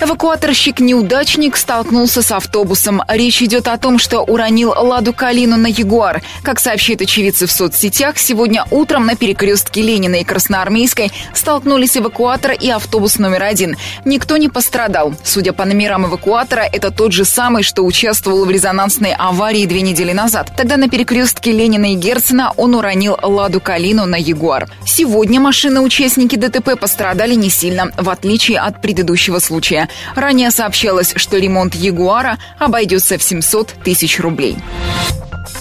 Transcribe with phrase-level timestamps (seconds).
[0.00, 3.02] Эвакуаторщик-неудачник столкнулся с автобусом.
[3.08, 6.22] Речь идет о том, что уронил Ладу Калину на Ягуар.
[6.42, 12.70] Как сообщают очевидцы в соцсетях, сегодня утром на перекрестке Ленина и Красноармейской столкнулись эвакуатор и
[12.70, 13.76] автобус номер один.
[14.04, 15.14] Никто не пострадал.
[15.22, 20.12] Судя по номерам эвакуатора, это тот же самый, что участвовал в резонансной аварии две недели
[20.12, 20.52] назад.
[20.56, 24.68] Тогда на перекрестке Ленина и Герцена он уронил Ладу Калину на Ягуар.
[24.84, 29.83] Сегодня машины-участники ДТП пострадали не сильно, в отличие от предыдущего случая.
[30.14, 34.56] Ранее сообщалось, что ремонт Ягуара обойдется в 700 тысяч рублей.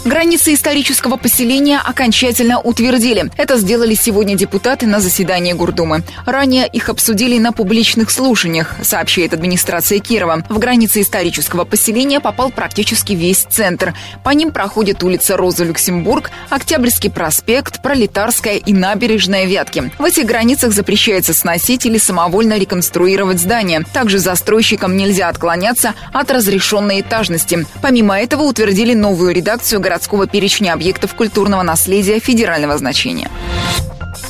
[0.06, 3.32] Границы исторического поселения окончательно утвердили.
[3.38, 6.04] Это сделали сегодня депутаты на заседании Гурдумы.
[6.26, 10.44] Ранее их обсудили на публичных слушаниях, сообщает администрация Кирова.
[10.50, 13.94] В границы исторического поселения попал практически весь центр.
[14.26, 19.90] По ним проходит улица Роза Люксембург, Октябрьский проспект, Пролетарская и набережная Вятки.
[20.00, 23.86] В этих границах запрещается сносить или самовольно реконструировать здания.
[23.94, 27.66] Также застройщикам нельзя отклоняться от разрешенной этажности.
[27.82, 33.30] Помимо этого утвердили новую редакцию городского перечня объектов культурного наследия федерального значения.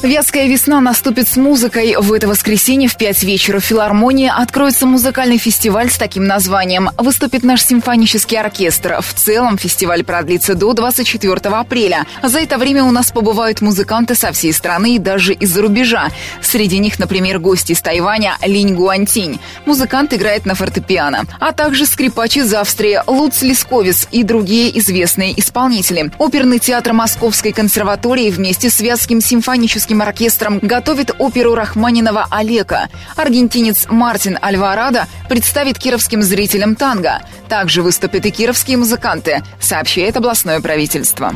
[0.03, 1.95] Вятская весна наступит с музыкой.
[1.97, 6.89] В это воскресенье в 5 вечера в филармонии откроется музыкальный фестиваль с таким названием.
[6.97, 8.97] Выступит наш симфонический оркестр.
[8.99, 12.05] В целом фестиваль продлится до 24 апреля.
[12.21, 16.09] За это время у нас побывают музыканты со всей страны и даже из-за рубежа.
[16.41, 19.39] Среди них, например, гости из Тайваня Линь Гуантинь.
[19.65, 21.23] Музыкант играет на фортепиано.
[21.39, 26.11] А также скрипач из Австрии Луц Лисковец и другие известные исполнители.
[26.17, 32.89] Оперный театр Московской консерватории вместе с Вятским симфоническим симфоническим оркестром готовит оперу Рахманинова «Олега».
[33.15, 37.21] Аргентинец Мартин Альварадо представит кировским зрителям танго.
[37.47, 41.33] Также выступят и кировские музыканты, сообщает областное правительство.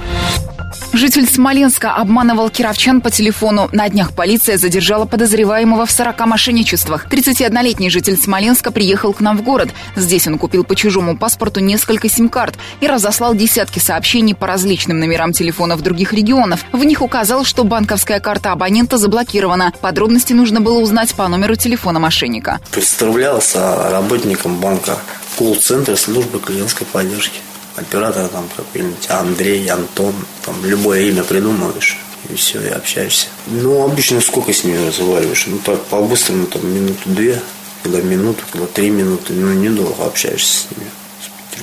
[0.93, 3.69] Житель Смоленска обманывал кировчан по телефону.
[3.71, 7.07] На днях полиция задержала подозреваемого в 40 мошенничествах.
[7.07, 9.69] 31-летний житель Смоленска приехал к нам в город.
[9.95, 15.34] Здесь он купил по чужому паспорту несколько сим-карт и разослал десятки сообщений по различным номерам
[15.34, 16.66] телефонов других регионов.
[16.72, 19.73] В них указал, что банковская карта абонента заблокирована.
[19.81, 22.59] Подробности нужно было узнать по номеру телефона мошенника.
[22.72, 24.97] Представлялся работником банка
[25.38, 27.39] колл-центра службы клиентской поддержки
[27.77, 31.97] оператора там какой-нибудь Андрей, Антон, там любое имя придумываешь
[32.29, 33.27] и все, и общаешься.
[33.47, 35.45] Ну, обычно сколько с ними разговариваешь?
[35.47, 37.41] Ну, так, по-быстрому, там, минуту-две,
[37.83, 40.89] когда минуту, когда три минуты, ну, недолго общаешься с ними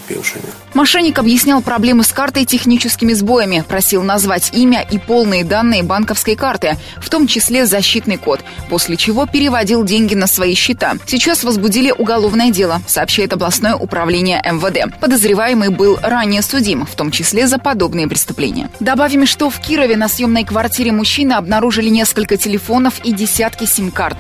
[0.05, 0.45] потерпевшими.
[0.75, 6.77] Мошенник объяснял проблемы с картой техническими сбоями, просил назвать имя и полные данные банковской карты,
[7.01, 10.95] в том числе защитный код, после чего переводил деньги на свои счета.
[11.07, 14.99] Сейчас возбудили уголовное дело, сообщает областное управление МВД.
[15.01, 18.69] Подозреваемый был ранее судим, в том числе за подобные преступления.
[18.81, 24.17] Добавим, что в Кирове на съемной квартире мужчины обнаружили несколько телефонов и десятки сим-карт.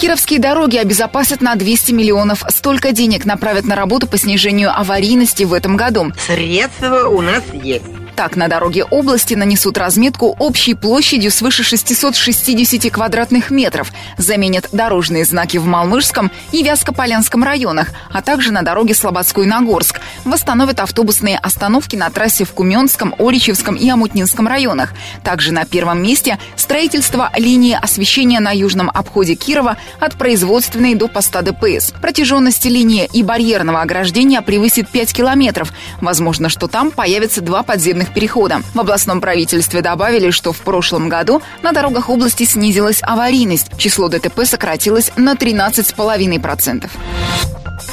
[0.00, 2.42] Кировские дороги обезопасят на 200 миллионов.
[2.48, 6.10] Столько денег направят на работу по снижению аварийности в этом году.
[6.26, 7.84] Средства у нас есть.
[8.16, 15.56] Так, на дороге области нанесут разметку общей площадью свыше 660 квадратных метров, заменят дорожные знаки
[15.56, 20.00] в Малмышском и Вязкополянском районах, а также на дороге Слободской-Нагорск.
[20.24, 24.92] Восстановят автобусные остановки на трассе в Куменском, Оричевском и Амутнинском районах.
[25.24, 31.42] Также на первом месте строительство линии освещения на южном обходе Кирова от производственной до поста
[31.42, 31.92] ДПС.
[32.00, 35.72] Протяженность линии и барьерного ограждения превысит 5 километров.
[36.00, 38.62] Возможно, что там появятся два подземных перехода.
[38.74, 43.76] В областном правительстве добавили, что в прошлом году на дорогах области снизилась аварийность.
[43.76, 46.88] Число ДТП сократилось на 13,5%.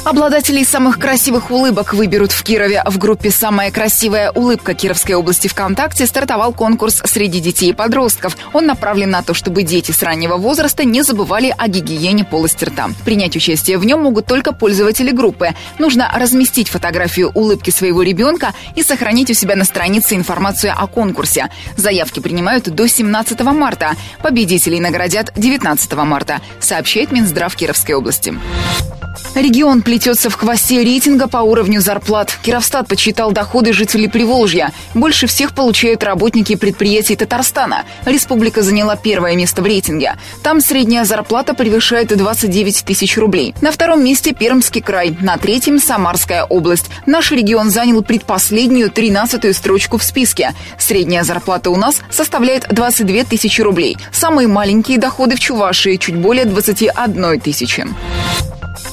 [0.08, 2.82] Обладателей самых красивых улыбок выберут в Кирове.
[2.86, 8.34] В группе «Самая красивая улыбка Кировской области ВКонтакте» стартовал конкурс среди детей и подростков.
[8.54, 12.88] Он направлен на то, чтобы дети с раннего возраста не забывали о гигиене полости рта.
[13.04, 15.50] Принять участие в нем могут только пользователи группы.
[15.78, 21.50] Нужно разместить фотографию улыбки своего ребенка и сохранить у себя на странице информацию о конкурсе.
[21.76, 23.94] Заявки принимают до 17 марта.
[24.22, 28.32] Победителей наградят 19 марта, сообщает Минздрав Кировской области.
[29.38, 32.36] Регион плетется в хвосте рейтинга по уровню зарплат.
[32.42, 34.72] Кировстат подсчитал доходы жителей Приволжья.
[34.94, 37.84] Больше всех получают работники предприятий Татарстана.
[38.04, 40.16] Республика заняла первое место в рейтинге.
[40.42, 43.54] Там средняя зарплата превышает 29 тысяч рублей.
[43.60, 45.16] На втором месте Пермский край.
[45.20, 46.86] На третьем– Самарская область.
[47.06, 50.52] Наш регион занял предпоследнюю, тринадцатую строчку в списке.
[50.80, 53.98] Средняя зарплата у нас составляет 22 тысячи рублей.
[54.10, 57.86] Самые маленькие доходы в Чувашии– чуть более 21 тысячи.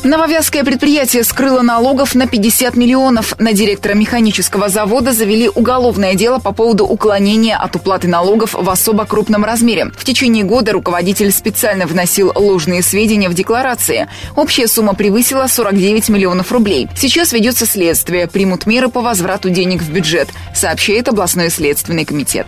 [0.05, 3.33] Нововязское предприятие скрыло налогов на 50 миллионов.
[3.39, 9.05] На директора механического завода завели уголовное дело по поводу уклонения от уплаты налогов в особо
[9.05, 9.85] крупном размере.
[9.97, 14.07] В течение года руководитель специально вносил ложные сведения в декларации.
[14.35, 16.87] Общая сумма превысила 49 миллионов рублей.
[16.95, 18.27] Сейчас ведется следствие.
[18.27, 22.45] Примут меры по возврату денег в бюджет, сообщает областной следственный комитет.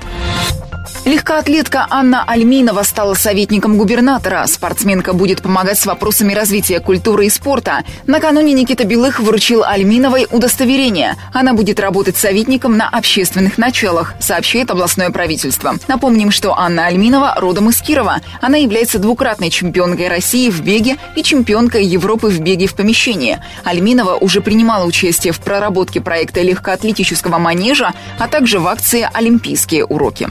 [1.07, 4.45] Легкоатлетка Анна Альминова стала советником губернатора.
[4.45, 7.85] Спортсменка будет помогать с вопросами развития культуры и спорта.
[8.07, 11.15] Накануне Никита Белых вручил Альминовой удостоверение.
[11.31, 15.75] Она будет работать советником на общественных началах, сообщает областное правительство.
[15.87, 18.17] Напомним, что Анна Альминова родом из Кирова.
[18.41, 23.39] Она является двукратной чемпионкой России в беге и чемпионкой Европы в беге в помещении.
[23.63, 30.27] Альминова уже принимала участие в проработке проекта легкоатлетического манежа, а также в акции «Олимпийские уроки».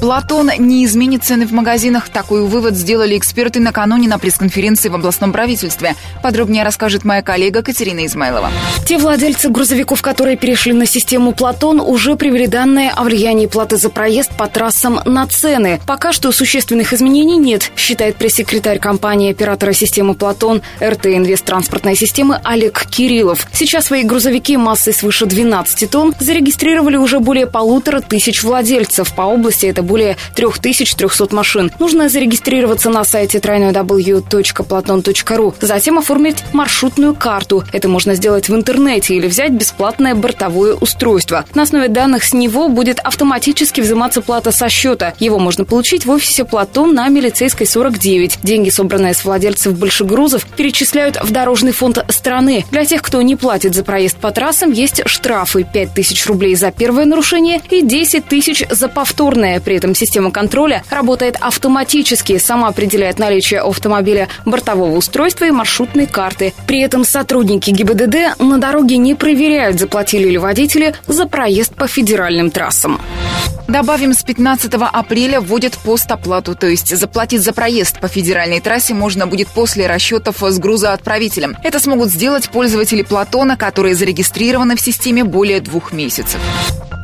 [0.00, 2.08] Платон не изменит цены в магазинах.
[2.08, 5.96] Такой вывод сделали эксперты накануне на пресс-конференции в областном правительстве.
[6.22, 8.50] Подробнее расскажет моя коллега Катерина Измайлова.
[8.86, 13.90] Те владельцы грузовиков, которые перешли на систему Платон, уже привели данные о влиянии платы за
[13.90, 15.80] проезд по трассам на цены.
[15.84, 22.40] Пока что существенных изменений нет, считает пресс-секретарь компании оператора системы Платон РТ Инвест транспортной системы
[22.44, 23.48] Олег Кириллов.
[23.52, 29.12] Сейчас свои грузовики массой свыше 12 тонн зарегистрировали уже более полутора тысяч владельцев.
[29.12, 31.72] По области это более 3300 машин.
[31.80, 37.64] Нужно зарегистрироваться на сайте www.platon.ru, затем оформить маршрутную карту.
[37.72, 41.44] Это можно сделать в интернете или взять бесплатное бортовое устройство.
[41.54, 45.14] На основе данных с него будет автоматически взиматься плата со счета.
[45.18, 48.40] Его можно получить в офисе Платон на Милицейской 49.
[48.42, 52.64] Деньги, собранные с владельцев большегрузов, перечисляют в дорожный фонд страны.
[52.70, 57.04] Для тех, кто не платит за проезд по трассам, есть штрафы 5000 рублей за первое
[57.04, 59.60] нарушение и 10 тысяч за повторное.
[59.60, 66.52] При этом система контроля работает автоматически, сама определяет наличие автомобиля бортового устройства и маршрутной карты.
[66.66, 72.50] При этом сотрудники ГИБДД на дороге не проверяют, заплатили ли водители за проезд по федеральным
[72.50, 73.00] трассам.
[73.68, 79.26] Добавим, с 15 апреля вводят постоплату, то есть заплатить за проезд по федеральной трассе можно
[79.26, 81.54] будет после расчетов с грузоотправителем.
[81.62, 86.40] Это смогут сделать пользователи Платона, которые зарегистрированы в системе более двух месяцев.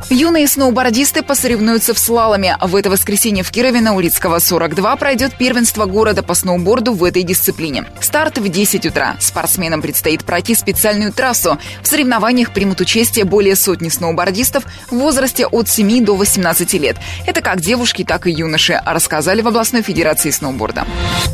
[0.09, 2.57] Юные сноубордисты посоревнуются в слаломе.
[2.61, 7.23] В это воскресенье в Кирове на Улицкого 42 пройдет первенство города по сноуборду в этой
[7.23, 7.85] дисциплине.
[7.99, 9.15] Старт в 10 утра.
[9.19, 11.57] Спортсменам предстоит пройти специальную трассу.
[11.81, 16.97] В соревнованиях примут участие более сотни сноубордистов в возрасте от 7 до 18 лет.
[17.25, 20.85] Это как девушки, так и юноши, рассказали в областной федерации сноуборда.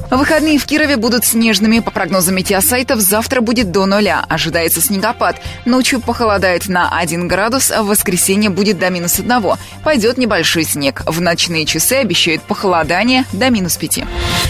[0.09, 1.79] Выходные в Кирове будут снежными.
[1.79, 4.25] По прогнозам метеосайтов, завтра будет до нуля.
[4.27, 5.37] Ожидается снегопад.
[5.65, 9.57] Ночью похолодает на 1 градус, а в воскресенье будет до минус одного.
[9.83, 11.03] Пойдет небольшой снег.
[11.05, 14.05] В ночные часы обещают похолодание до минус пяти.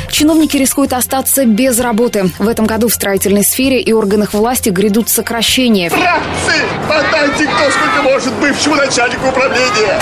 [0.09, 2.31] Чиновники рискуют остаться без работы.
[2.39, 5.89] В этом году в строительной сфере и органах власти грядут сокращения.
[5.89, 10.01] Братцы, подайте кто сколько может бывшему начальнику управления.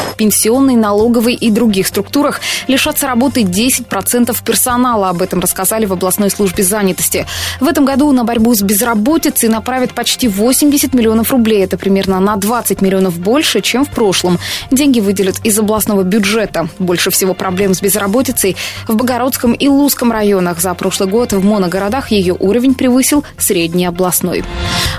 [0.59, 5.07] Пенсионной, налоговой и других структурах лишатся работы 10% персонала.
[5.07, 7.25] Об этом рассказали в областной службе занятости.
[7.61, 11.63] В этом году на борьбу с безработицей направят почти 80 миллионов рублей.
[11.63, 14.38] Это примерно на 20 миллионов больше, чем в прошлом.
[14.69, 16.67] Деньги выделят из областного бюджета.
[16.77, 20.59] Больше всего проблем с безработицей в Богородском и Лузском районах.
[20.59, 24.44] За прошлый год в моногородах ее уровень превысил средний областной.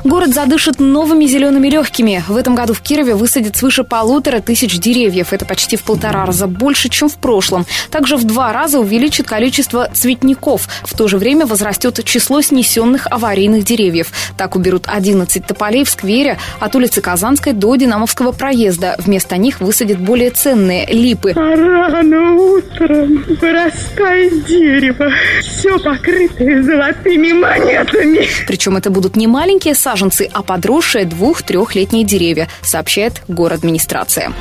[0.04, 2.24] Город задышит новыми зелеными легкими.
[2.28, 5.34] В этом году в Кирове высадят свыше полутора тысяч деревьев.
[5.34, 7.66] Это почти в полтора раза больше, чем в прошлом.
[7.90, 10.68] Также в два раза увеличит количество цветников.
[10.84, 14.12] В то же время возрастет число снесенных аварийных деревьев.
[14.36, 18.94] Так уберут 11 тополей в сквере от улицы Казанской до Динамовского проезда.
[18.98, 21.32] Вместо них высадят более ценные липы.
[21.34, 28.20] А рано утром вырастает дерево, все покрытое золотыми монетами.
[28.46, 34.32] Причем это будут не маленькие саженцы, а подросшие двух-трехлетние деревья, сообщает город администрация.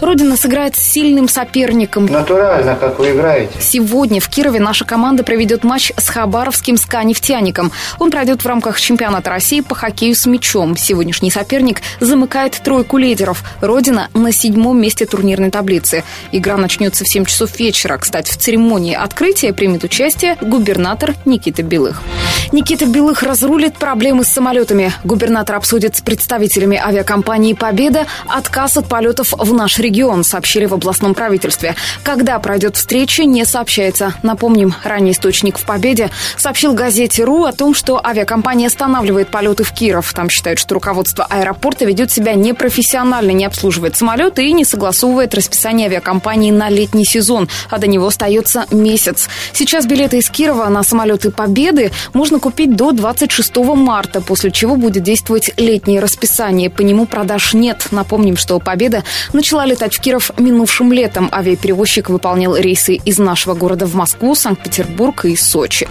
[0.00, 2.06] Родина сыграет с сильным соперником.
[2.06, 3.52] Натурально, как вы играете.
[3.60, 7.70] Сегодня в Кирове наша команда проведет матч с хабаровским СКА-нефтяником.
[8.00, 10.76] Он пройдет в рамках чемпионата России по хоккею с мячом.
[10.76, 13.44] Сегодняшний соперник замыкает тройку лидеров.
[13.60, 16.04] Родина Родина на седьмом месте турнирной таблицы.
[16.32, 17.96] Игра начнется в 7 часов вечера.
[17.96, 22.02] Кстати, в церемонии открытия примет участие губернатор Никита Белых.
[22.52, 24.92] Никита Белых разрулит проблемы с самолетами.
[25.04, 31.12] Губернатор обсудит с представителями авиакомпании «Победа» отказ от полетов в наш регион, сообщили в областном
[31.12, 31.74] правительстве.
[32.02, 34.14] Когда пройдет встреча, не сообщается.
[34.22, 39.72] Напомним, ранний источник в «Победе» сообщил газете «РУ» о том, что авиакомпания останавливает полеты в
[39.72, 40.10] Киров.
[40.14, 45.88] Там считают, что руководство аэропорта ведет себя непрофессионально, не обслуживает самолеты и не согласовывает расписание
[45.88, 49.28] авиакомпании на летний сезон, а до него остается месяц.
[49.52, 55.02] Сейчас билеты из Кирова на самолеты Победы можно купить до 26 марта, после чего будет
[55.02, 56.70] действовать летнее расписание.
[56.70, 57.88] По нему продаж нет.
[57.90, 59.04] Напомним, что Победа
[59.34, 61.28] начала летать в Киров минувшим летом.
[61.32, 65.88] Авиаперевозчик выполнял рейсы из нашего города в Москву, Санкт-Петербург и Сочи.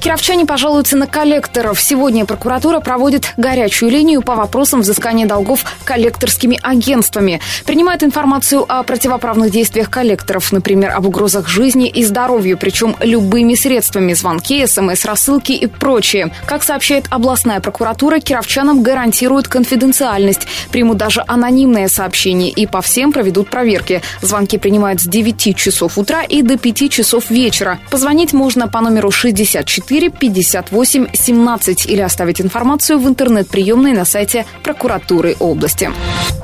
[0.00, 1.80] Кировчане пожалуются на коллекторов.
[1.80, 7.40] Сегодня прокуратура проводит горячую линию по вопросам взыскания долгов коллекторскими агентствами.
[7.66, 14.12] Принимает информацию о противоправных действиях коллекторов, например, об угрозах жизни и здоровью, причем любыми средствами–
[14.14, 16.32] звонки, смс-рассылки и прочее.
[16.46, 23.50] Как сообщает областная прокуратура, кировчанам гарантируют конфиденциальность, примут даже анонимное сообщение и по всем проведут
[23.60, 24.00] проверки.
[24.22, 27.78] Звонки принимают с 9 часов утра и до 5 часов вечера.
[27.90, 35.36] Позвонить можно по номеру 64 58 17 или оставить информацию в интернет-приемной на сайте прокуратуры
[35.38, 35.90] области.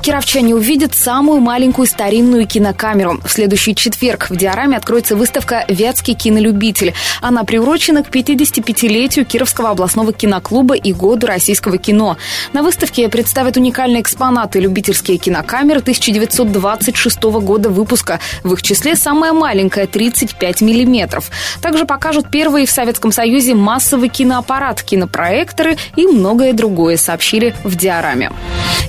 [0.03, 3.19] Кировчане увидят самую маленькую старинную кинокамеру.
[3.25, 6.93] В следующий четверг в Диораме откроется выставка «Вятский кинолюбитель».
[7.21, 12.17] Она приурочена к 55-летию Кировского областного киноклуба и году российского кино.
[12.53, 18.19] На выставке представят уникальные экспонаты любительские кинокамеры 1926 года выпуска.
[18.43, 21.29] В их числе самая маленькая– 35 миллиметров.
[21.61, 28.31] Также покажут первый в Советском Союзе массовый киноаппарат, кинопроекторы и многое другое, сообщили в Диораме.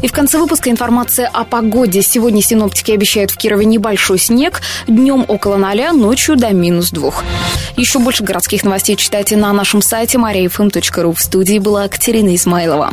[0.03, 2.03] И в конце выпуска информация о погоде.
[2.03, 4.61] Сегодня синоптики обещают в Кирове небольшой снег.
[4.87, 7.25] Днем около ноля, ночью до минус двух.
[7.77, 11.15] Еще больше городских новостей читайте на нашем сайте mariafm.ru.
[11.15, 12.93] В студии была Катерина Измайлова.